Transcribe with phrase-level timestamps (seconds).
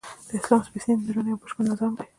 [0.27, 2.05] د اسلام سپیڅلی دین د ژوند یؤ بشپړ نظام دی!